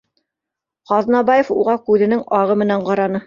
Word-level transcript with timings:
Ҡ 0.91 0.95
аҙнабаев 0.99 1.53
уға 1.57 1.77
күҙенең 1.91 2.25
ағы 2.41 2.59
менән 2.65 2.89
ҡараны 2.91 3.19